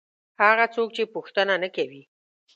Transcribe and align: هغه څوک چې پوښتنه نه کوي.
هغه 0.41 0.65
څوک 0.75 0.89
چې 0.95 1.03
پوښتنه 1.15 1.53
نه 1.63 1.69
کوي. 1.75 2.01